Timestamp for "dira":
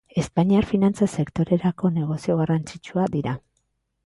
3.19-3.37